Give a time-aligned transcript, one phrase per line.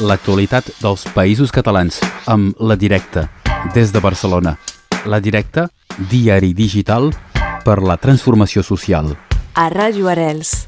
[0.00, 2.00] l'actualitat dels països catalans
[2.30, 3.26] amb La Directa,
[3.74, 4.56] des de Barcelona.
[5.04, 5.68] La Directa,
[6.10, 7.10] diari digital
[7.64, 9.12] per la transformació social.
[9.54, 10.66] A Ràdio Arels.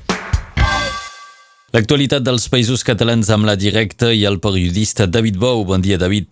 [1.72, 5.64] L'actualitat dels països catalans amb La Directa i el periodista David Bou.
[5.64, 6.28] Bon dia, David.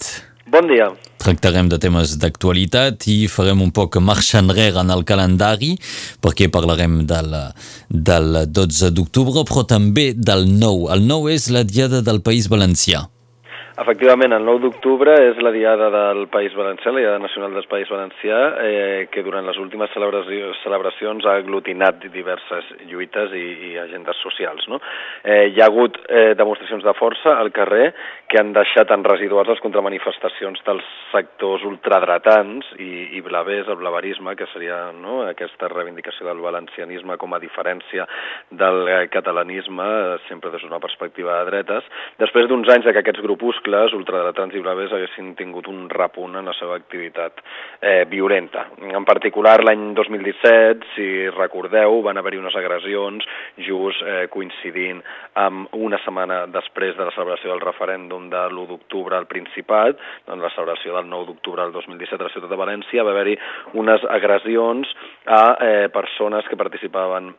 [0.52, 0.90] Bon dia.
[1.20, 5.74] Tractarem de temes d'actualitat i farem un poc marxa enrere en el calendari
[6.24, 7.36] perquè parlarem del,
[7.92, 10.88] del 12 d'octubre però també del 9.
[10.96, 13.04] El 9 és la Diada del País Valencià.
[13.80, 17.88] Efectivament, el 9 d'octubre és la Diada del País Valencià, la Diada Nacional del País
[17.88, 24.66] Valencià, eh, que durant les últimes celebracions ha aglutinat diverses lluites i, i agendes socials.
[24.68, 24.82] No?
[25.24, 27.94] Eh, hi ha hagut eh, demostracions de força al carrer
[28.28, 34.36] que han deixat en residuals les contramanifestacions dels sectors ultradretans i, i blavers, el blaverisme,
[34.36, 38.04] que seria no, aquesta reivindicació del valencianisme com a diferència
[38.52, 39.88] del catalanisme,
[40.28, 41.90] sempre des d'una perspectiva de dretes.
[42.20, 46.48] Després d'uns anys que aquests grupuscles vehicles ultradretans i blavers haguessin tingut un repunt en
[46.48, 47.40] la seva activitat
[47.80, 48.66] eh, violenta.
[48.82, 55.02] En particular, l'any 2017, si recordeu, van haver-hi unes agressions just eh, coincidint
[55.38, 60.42] amb una setmana després de la celebració del referèndum de l'1 d'octubre al Principat, en
[60.42, 63.38] la celebració del 9 d'octubre del 2017 a la ciutat de València, va haver-hi
[63.78, 64.90] unes agressions
[65.26, 67.34] a eh, persones que participaven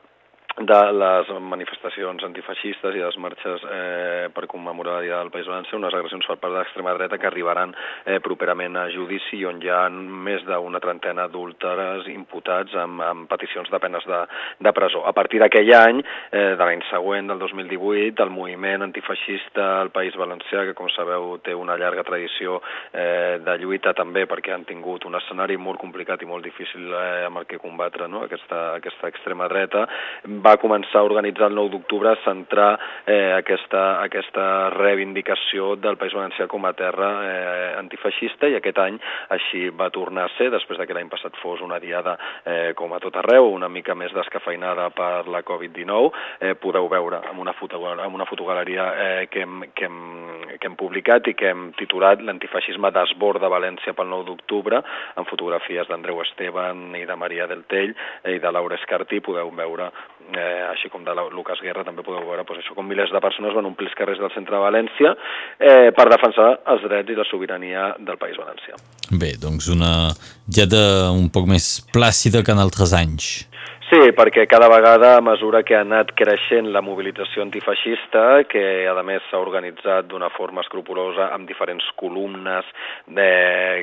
[0.60, 5.78] de les manifestacions antifeixistes i les marxes eh, per commemorar la Dia del País Valencià,
[5.78, 7.72] unes agressions per part de l'extrema dreta que arribaran
[8.06, 13.72] eh, properament a judici on hi ha més d'una trentena d'últeres imputats amb, amb peticions
[13.72, 14.20] de penes de,
[14.60, 15.06] de presó.
[15.08, 20.18] A partir d'aquell any, eh, de l'any següent, del 2018, el moviment antifeixista al País
[20.20, 22.60] Valencià, que com sabeu té una llarga tradició
[22.92, 27.26] eh, de lluita també perquè han tingut un escenari molt complicat i molt difícil eh,
[27.30, 28.26] amb el que combatre no?
[28.28, 29.88] aquesta, aquesta extrema dreta,
[30.42, 32.72] va començar a organitzar el 9 d'octubre, centrar
[33.06, 38.98] eh, aquesta, aquesta reivindicació del País Valencià com a terra eh, antifeixista i aquest any
[39.36, 42.94] així va tornar a ser, després de que l'any passat fos una diada eh, com
[42.94, 47.54] a tot arreu, una mica més descafeinada per la Covid-19, eh, podeu veure amb una,
[47.58, 51.70] foto, amb una fotogaleria eh, que, hem, que, hem, que hem publicat i que hem
[51.80, 54.82] titulat L'antifeixisme desborda València pel 9 d'octubre,
[55.16, 59.52] amb fotografies d'Andreu Esteban i de Maria del Tell eh, i de Laura Escartí, podeu
[59.56, 59.92] veure
[60.36, 63.56] eh, així com de Lucas Guerra, també podeu veure pues, això, com milers de persones
[63.58, 65.14] van omplir els carrers del centre de València
[65.60, 68.80] eh, per defensar els drets i la sobirania del País Valencià.
[69.12, 70.12] Bé, doncs una
[70.48, 73.32] de un poc més plàcida que en altres anys.
[73.92, 78.94] Sí, perquè cada vegada, a mesura que ha anat creixent la mobilització antifeixista, que a
[79.04, 82.70] més s'ha organitzat d'una forma escrupulosa amb diferents columnes
[83.04, 83.26] de,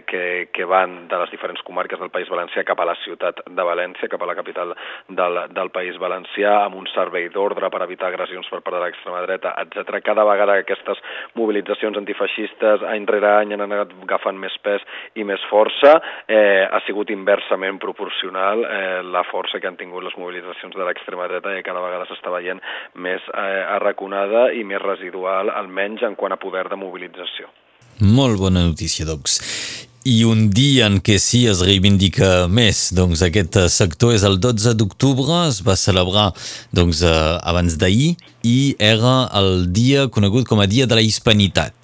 [0.09, 3.67] que, que van de les diferents comarques del País Valencià cap a la ciutat de
[3.69, 4.73] València, cap a la capital
[5.13, 9.21] del, del País Valencià, amb un servei d'ordre per evitar agressions per part de l'extrema
[9.27, 10.01] dreta, etc.
[10.09, 11.05] Cada vegada que aquestes
[11.37, 14.89] mobilitzacions antifeixistes any rere any han anat agafant més pes
[15.21, 20.16] i més força, eh, ha sigut inversament proporcional eh, la força que han tingut les
[20.20, 22.62] mobilitzacions de l'extrema dreta i cada vegada s'està veient
[22.94, 27.50] més eh, arraconada i més residual, almenys en quant a poder de mobilització.
[27.98, 29.41] Molt bona notícia, doncs.
[30.09, 34.72] I un dia en què sí es reivindica més, doncs aquest sector és el 12
[34.78, 36.30] d'octubre, es va celebrar
[36.72, 38.15] doncs, eh, abans d'ahir
[38.47, 41.78] i era el dia conegut com a Dia de la Hispanitat.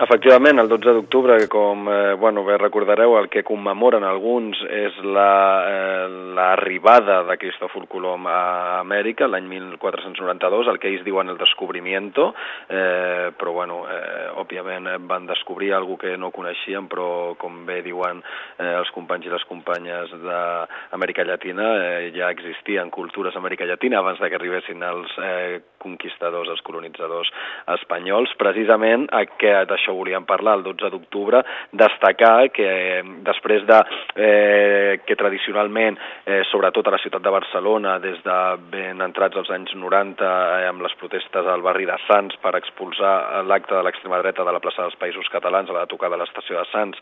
[0.00, 7.18] Efectivament, el 12 d'octubre, com eh, bueno, bé recordareu, el que commemoren alguns és l'arribada
[7.18, 12.32] la, eh, de Cristòfor Colom a Amèrica l'any 1492, el que ells diuen el descobrimiento,
[12.72, 18.24] eh, però bueno, eh, òbviament van descobrir algo que no coneixien, però com bé diuen
[18.56, 24.00] eh, els companys i les companyes d'Amèrica Llatina, eh, ja existien cultures a Amèrica Llatina
[24.00, 27.30] abans de que arribessin els eh, conquistadors, els colonitzadors
[27.76, 31.42] espanyols, precisament aquest, això volíem parlar el 12 d'octubre,
[31.72, 33.80] destacar que eh, després de
[34.14, 38.38] eh, que tradicionalment, eh, sobretot a la ciutat de Barcelona, des de
[38.72, 40.30] ben entrats als anys 90,
[40.60, 44.54] eh, amb les protestes al barri de Sants per expulsar l'acte de l'extrema dreta de
[44.54, 47.00] la plaça dels Països Catalans a la tocar de l'estació de Sants,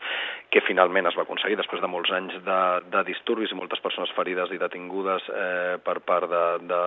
[0.49, 2.61] que finalment es va aconseguir després de molts anys de,
[2.93, 6.81] de disturbis i moltes persones ferides i detingudes eh, per part de, de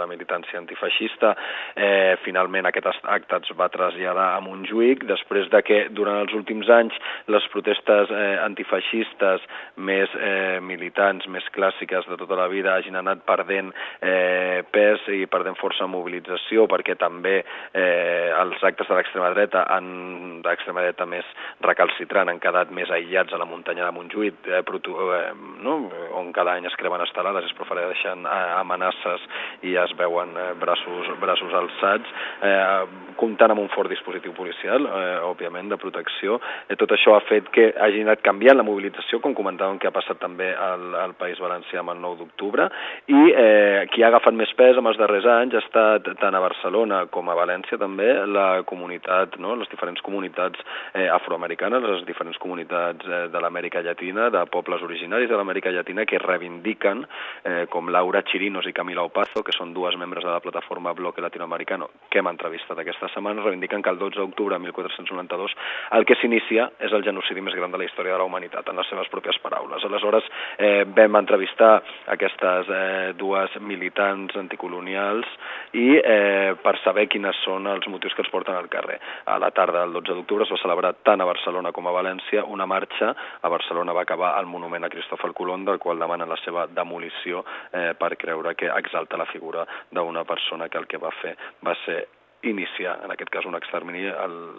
[0.00, 1.35] la militància antifeixista,
[1.74, 6.34] eh, finalment aquest acte es va traslladar a Montjuïc, després des de que durant els
[6.34, 6.94] últims anys
[7.28, 9.42] les protestes eh, antifeixistes
[9.76, 15.26] més eh, militants, més clàssiques de tota la vida hagin anat perdent eh, pes i
[15.26, 17.38] perdent força mobilització perquè també
[17.72, 21.26] eh, els actes de l'extrema dreta han, de l'extrema dreta més
[21.64, 25.32] recalcitrant han quedat més aïllats a la muntanya de Montjuïc eh, proto, eh,
[25.62, 25.78] no?
[26.16, 29.24] on cada any es creuen estelades, es prefereixen eh, amenaces
[29.62, 32.14] i es veuen eh, braços braços alçats,
[32.46, 36.38] eh, comptant amb un fort dispositiu policial, eh, òbviament, de protecció.
[36.68, 39.94] Eh, tot això ha fet que hagi anat canviant la mobilització, com comentàvem que ha
[39.94, 42.68] passat també al, al País Valencià amb el 9 d'octubre,
[43.08, 46.42] i eh, qui ha agafat més pes en els darrers anys ha estat tant a
[46.44, 49.56] Barcelona com a València també la comunitat, no?
[49.56, 50.60] les diferents comunitats
[50.94, 56.06] eh, afroamericanes, les diferents comunitats eh, de l'Amèrica Llatina, de pobles originaris de l'Amèrica Llatina
[56.06, 57.04] que reivindiquen,
[57.44, 61.22] eh, com Laura Chirinos i Camila Opazo, que són dues membres de la plataforma Bloque
[61.22, 65.54] Latinoamericano, que hem entrevistat aquesta setmana, reivindiquen que el 12 d'octubre de 1492
[65.96, 68.76] el que s'inicia és el genocidi més gran de la història de la humanitat, en
[68.76, 69.84] les seves pròpies paraules.
[69.84, 70.28] Aleshores,
[70.58, 71.82] eh, vam entrevistar
[72.12, 75.26] aquestes eh, dues militants anticolonials
[75.72, 78.98] i eh, per saber quines són els motius que els porten al carrer.
[79.26, 82.44] A la tarda del 12 d'octubre es va celebrar tant a Barcelona com a València
[82.44, 83.14] una marxa.
[83.40, 87.44] A Barcelona va acabar el monument a Cristòfol Colón, del qual demanen la seva demolició
[87.72, 91.34] eh, per creure que exalta la figura d'una persona que el que va fer
[91.66, 92.04] va ser
[92.46, 94.06] iniciar, en aquest cas un extermini,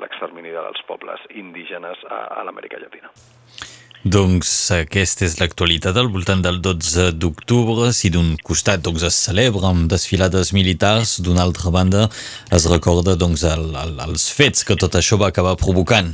[0.01, 3.11] l'extermini dels pobles indígenes a, a l'Amèrica Llatina.
[4.07, 7.89] Doncs aquesta és l'actualitat al voltant del 12 d'octubre.
[7.91, 12.05] Si d'un costat doncs, es celebra amb desfilades militars, d'una altra banda
[12.53, 16.13] es recorda doncs, el, el, els fets que tot això va acabar provocant.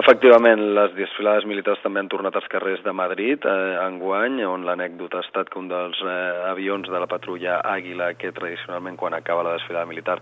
[0.00, 5.18] Efectivament, les desfilades militars també han tornat als carrers de Madrid eh, enguany, on l'anècdota
[5.18, 6.12] ha estat que un dels eh,
[6.48, 10.16] avions de la patrulla Àguila, que tradicionalment quan acaba la desfilada militar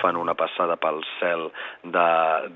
[0.00, 1.44] fan una passada pel cel
[1.84, 2.06] de,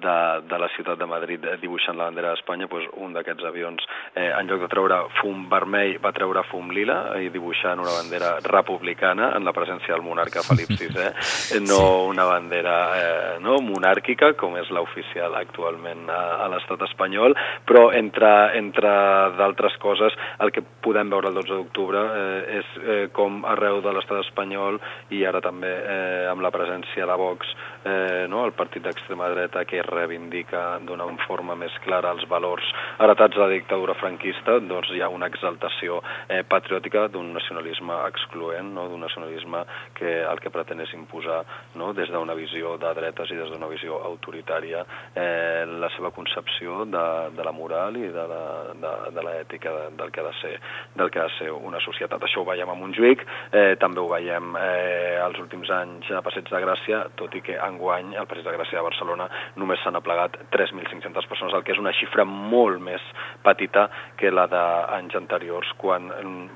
[0.03, 0.17] de,
[0.51, 3.87] de la ciutat de Madrid eh, dibuixant la bandera d'Espanya, doncs un d'aquests avions,
[4.17, 8.33] eh, en lloc de treure fum vermell, va treure fum lila i dibuixant una bandera
[8.49, 11.63] republicana en la presència del monarca Felip VI, eh?
[11.69, 17.35] no una bandera eh, no monàrquica, com és l'oficial actualment a, a l'estat espanyol,
[17.69, 18.91] però entre, entre
[19.37, 23.93] d'altres coses el que podem veure el 12 d'octubre eh, és eh, com arreu de
[23.93, 24.81] l'estat espanyol
[25.13, 27.51] i ara també eh, amb la presència de Vox,
[27.85, 32.65] eh, no, el partit d'extrema dreta que reivindica d'una forma més clara els valors
[32.99, 38.73] heretats de la dictadura franquista, doncs hi ha una exaltació eh, patriòtica d'un nacionalisme excloent,
[38.75, 39.65] no, d'un nacionalisme
[39.99, 41.43] que el que pretén és imposar
[41.81, 44.85] no, des d'una visió de dretes i des d'una visió autoritària
[45.15, 49.71] eh, la seva concepció concepció de, de la moral i de, la, de, de l'ètica
[49.71, 50.61] de, del, que ha de ser,
[50.95, 52.23] del que ha de ser una societat.
[52.23, 56.49] Això ho veiem a Montjuïc, eh, també ho veiem eh, els últims anys a Passeig
[56.51, 60.37] de Gràcia, tot i que enguany al Passeig de Gràcia de Barcelona només s'han aplegat
[60.53, 63.03] 3.500 persones, el que és una xifra molt més
[63.45, 63.89] petita
[64.21, 66.11] que la d'anys anteriors, quan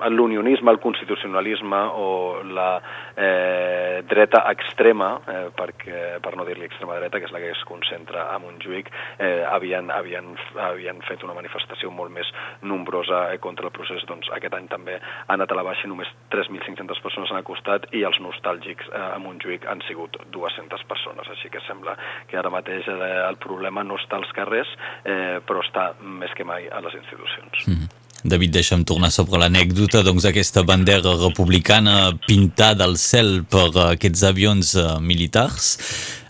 [0.09, 2.09] l'unionisme, el constitucionalisme o
[2.45, 2.71] la
[3.15, 7.65] eh, dreta extrema, eh, perquè, per no dir-li extrema dreta, que és la que es
[7.67, 12.29] concentra a Montjuïc, eh, havia havien, havien, havien fet una manifestació molt més
[12.61, 16.09] nombrosa eh, contra el procés, doncs aquest any també ha anat a la baixa només
[16.33, 21.51] 3.500 persones han acostat i els nostàlgics eh, a Montjuïc han sigut 200 persones, així
[21.53, 21.95] que sembla
[22.27, 24.71] que ara mateix eh, el problema no està als carrers,
[25.03, 27.67] eh, però està més que mai a les institucions.
[27.67, 28.08] Mm -hmm.
[28.23, 34.73] David, deixa'm tornar sobre l'anècdota, doncs aquesta bandera republicana pintada al cel per aquests avions
[34.75, 35.69] uh, militars,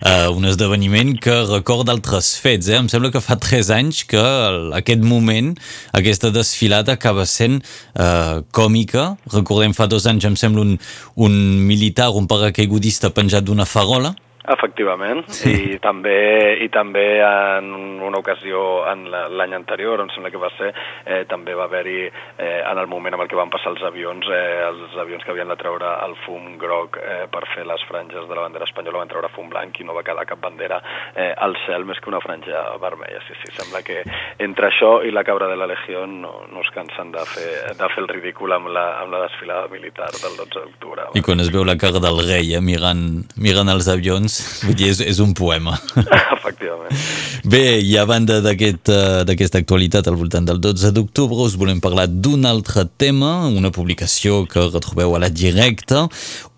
[0.05, 2.77] uh, un esdeveniment que recorda altres fets, eh?
[2.77, 4.21] em sembla que fa tres anys que
[4.77, 5.55] aquest moment,
[5.97, 7.63] aquesta desfilada acaba sent
[7.97, 10.77] uh, còmica, recordem fa dos anys em sembla un,
[11.17, 14.13] un militar, un paracaigudista penjat d'una farola,
[14.47, 15.51] Efectivament, sí.
[15.75, 20.69] i també i també en una ocasió en l'any anterior, em sembla que va ser,
[21.03, 24.25] eh, també va haver-hi eh, en el moment en el que van passar els avions,
[24.31, 28.29] eh, els avions que havien de treure el fum groc eh, per fer les franges
[28.29, 30.79] de la bandera espanyola van treure fum blanc i no va quedar cap bandera
[31.15, 33.19] eh, al cel més que una franja vermella.
[33.27, 34.01] Sí, sí, sembla que
[34.39, 37.91] entre això i la cabra de la Legió no, no es cansen de fer, de
[37.91, 41.09] fer el ridícul amb la, amb la desfilada militar del 12 d'octubre.
[41.19, 43.05] I quan es veu la cara del rei eh, mirant,
[43.35, 44.28] mirant els avions
[44.65, 45.75] Vull dir, és, és un poema.
[46.37, 46.93] Efectivament.
[47.49, 48.99] Bé, i a banda eh, d'aquesta
[49.33, 54.43] aquest, actualitat al voltant del 12 d'octubre, us volem parlar d'un altre tema, una publicació
[54.49, 56.07] que retrobeu a la directa,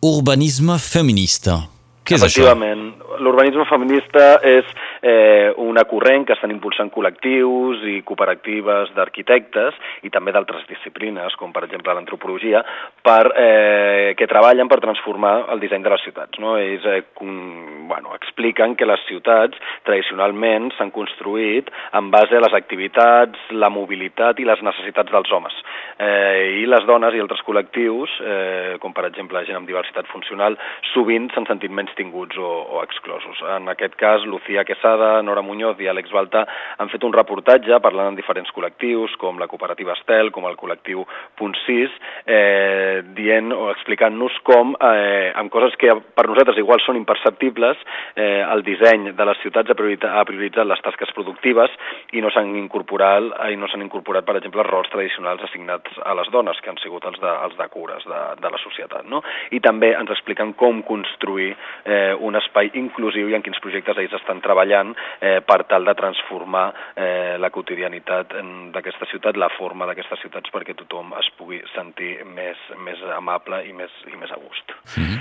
[0.01, 1.59] Urbanisme feminista.
[2.01, 2.47] Què és això?
[2.47, 2.87] Efectivament.
[3.21, 4.65] L'urbanisme feminista és
[5.01, 11.53] eh, una corrent que estan impulsant col·lectius i cooperatives d'arquitectes i també d'altres disciplines, com
[11.53, 12.63] per exemple l'antropologia,
[13.03, 16.39] per, eh, que treballen per transformar el disseny de les ciutats.
[16.39, 16.55] No?
[16.61, 22.57] Ells eh, com, bueno, expliquen que les ciutats tradicionalment s'han construït en base a les
[22.57, 25.55] activitats, la mobilitat i les necessitats dels homes.
[25.97, 30.07] Eh, I les dones i altres col·lectius, eh, com per exemple la gent amb diversitat
[30.11, 30.57] funcional,
[30.93, 33.41] sovint s'han sentit menys tinguts o, o exclosos.
[33.57, 34.90] En aquest cas, Lucía Quesada,
[35.23, 36.45] Nora Muñoz i Àlex Balta
[36.77, 41.05] han fet un reportatge parlant amb diferents col·lectius, com la cooperativa Estel, com el col·lectiu
[41.37, 41.95] Punt 6,
[42.25, 47.77] eh, dient o explicant-nos com, eh, amb coses que per nosaltres igual són imperceptibles,
[48.15, 51.71] eh, el disseny de les ciutats ha, prioritzat, ha prioritzat les tasques productives
[52.11, 56.29] i no s'han incorporat, eh, no s'han incorporat, per exemple, rols tradicionals assignats a les
[56.31, 59.05] dones, que han sigut els de, els de cures de, de la societat.
[59.05, 59.21] No?
[59.51, 61.55] I també ens expliquen com construir
[61.85, 64.80] eh, un espai inclusiu i en quins projectes ells estan treballant
[65.19, 68.37] eh, per tal de transformar eh, la quotidianitat
[68.75, 73.73] d'aquesta ciutat, la forma d'aquestes ciutats perquè tothom es pugui sentir més, més amable i
[73.73, 74.77] més, i més a gust.
[74.97, 75.19] Mm -hmm.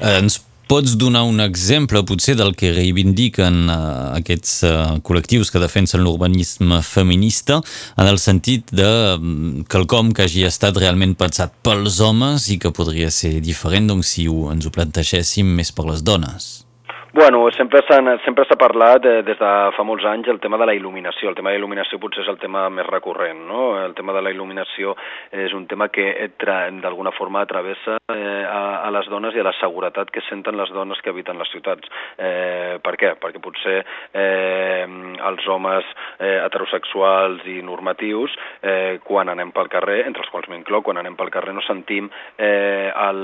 [0.00, 0.40] eh, ens
[0.72, 4.70] pots donar un exemple, potser, del que reivindiquen uh, aquests uh,
[5.04, 7.58] col·lectius que defensen l'urbanisme feminista,
[8.00, 12.72] en el sentit de um, quelcom que hagi estat realment pensat pels homes i que
[12.72, 16.52] podria ser diferent doncs, si ho, ens ho plantegéssim més per les dones?
[17.14, 21.28] Bueno, sempre s'ha parlat eh, des de fa molts anys el tema de la il·luminació.
[21.28, 23.74] El tema de la il·luminació potser és el tema més recurrent, no?
[23.82, 24.94] El tema de la il·luminació
[25.28, 26.06] és un tema que
[26.40, 30.72] d'alguna forma travessa eh, a, a les dones i a la seguretat que senten les
[30.72, 31.84] dones que habiten les ciutats.
[32.16, 33.12] Eh, per què?
[33.20, 33.76] Perquè potser
[34.16, 35.84] eh, els homes
[36.16, 41.20] eh, heterosexuals i normatius, eh, quan anem pel carrer, entre els quals m'inclou, quan anem
[41.20, 43.22] pel carrer no sentim eh, el,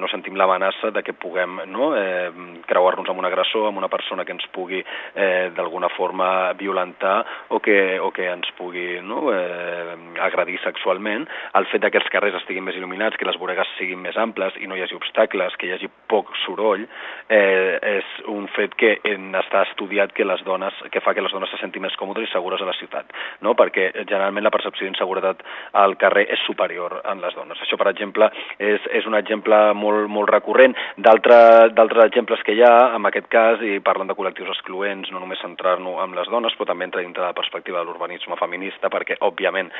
[0.00, 2.32] no sentim l'amenaça de que puguem no, eh,
[2.64, 7.24] creuar-nos doncs, amb un agressor, amb una persona que ens pugui eh, d'alguna forma violentar
[7.48, 11.26] o que, o que ens pugui no, eh, agredir sexualment,
[11.58, 14.68] el fet que els carrers estiguin més il·luminats, que les voregues siguin més amples i
[14.70, 16.86] no hi hagi obstacles, que hi hagi poc soroll,
[17.28, 18.94] eh, és un fet que
[19.42, 22.32] està estudiat que les dones que fa que les dones se sentin més còmodes i
[22.32, 23.10] segures a la ciutat,
[23.42, 23.56] no?
[23.58, 25.42] perquè generalment la percepció d'inseguretat
[25.82, 27.58] al carrer és superior en les dones.
[27.64, 28.28] Això, per exemple,
[28.58, 30.76] és, és un exemple molt, molt recurrent.
[31.02, 35.40] D'altres exemples que hi ha en aquest cas, i parlen de col·lectius excloents, no només
[35.42, 39.16] centrar-nos amb les dones, però també entra dintre de la perspectiva de l'urbanisme feminista, perquè,
[39.24, 39.70] òbviament,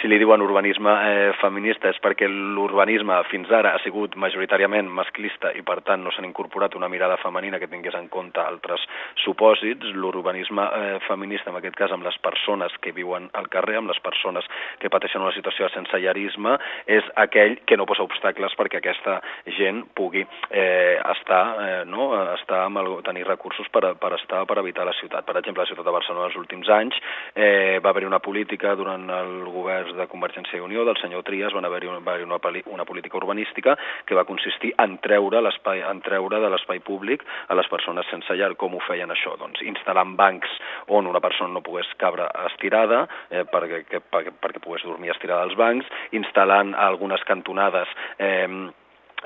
[0.00, 5.52] si li diuen urbanisme eh, feminista és perquè l'urbanisme fins ara ha sigut majoritàriament masclista
[5.56, 8.84] i, per tant, no s'han incorporat una mirada femenina que tingués en compte altres
[9.24, 9.92] supòsits.
[9.96, 14.00] L'urbanisme eh, feminista, en aquest cas, amb les persones que viuen al carrer, amb les
[14.04, 14.48] persones
[14.80, 19.20] que pateixen una situació de sensellarisme, és aquell que no posa obstacles perquè aquesta
[19.58, 24.58] gent pugui eh, estar, eh, no, estar amb el, tenir recursos per, per estar, per
[24.62, 25.26] evitar la ciutat.
[25.26, 26.98] Per exemple, la ciutat de Barcelona els últims anys
[27.34, 31.54] eh, va haver una política durant el govern de Convergència i Unió del senyor Trias,
[31.56, 32.40] van haver-hi una, una,
[32.76, 33.76] una política urbanística
[34.06, 38.52] que va consistir en treure en treure de l'espai públic a les persones sense llar.
[38.60, 39.36] Com ho feien això?
[39.40, 40.50] Doncs instal·lant bancs
[40.92, 45.58] on una persona no pogués cabre estirada eh, perquè, perquè, perquè pogués dormir estirada als
[45.58, 45.88] bancs,
[46.18, 48.48] instal·lant algunes cantonades eh,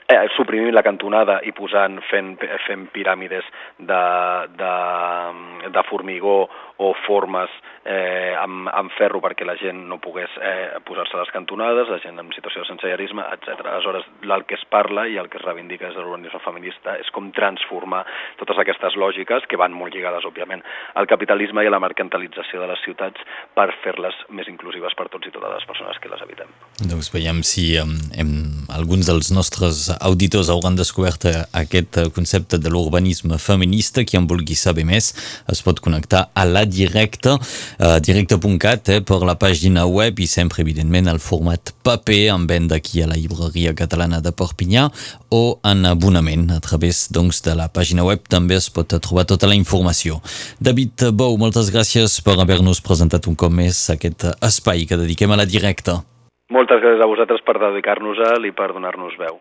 [0.09, 2.37] eh, suprimint la cantonada i posant, fent,
[2.67, 3.47] fent piràmides
[3.79, 4.03] de,
[4.59, 4.75] de,
[5.75, 6.45] de formigó
[6.79, 7.51] o formes
[7.89, 12.01] eh, amb, amb ferro perquè la gent no pogués eh, posar-se a les cantonades, la
[12.03, 13.65] gent en situació de sensellarisme, etc.
[13.65, 17.31] Aleshores, el que es parla i el que es reivindica és l'urbanisme feminista és com
[17.37, 18.05] transformar
[18.41, 20.65] totes aquestes lògiques, que van molt lligades, òbviament,
[21.01, 23.25] al capitalisme i a la mercantilització de les ciutats
[23.57, 26.53] per fer-les més inclusives per tots i totes les persones que les habitem.
[26.85, 28.35] Doncs veiem si um, hem,
[28.77, 34.05] alguns dels nostres auditors hauran descobert aquest concepte de l'urbanisme feminista.
[34.07, 35.13] Qui en vulgui saber més
[35.51, 40.63] es pot connectar a la directe, uh, directe.cat eh, per la pàgina web i sempre,
[40.65, 44.89] evidentment, el format paper en venda aquí a la llibreria catalana de Perpinyà
[45.35, 49.49] o en abonament a través doncs, de la pàgina web també es pot trobar tota
[49.51, 50.21] la informació.
[50.61, 55.41] David Bou, moltes gràcies per haver-nos presentat un cop més aquest espai que dediquem a
[55.43, 56.01] la directa.
[56.53, 59.41] Moltes gràcies a vosaltres per dedicar-nos-a i per donar-nos veu.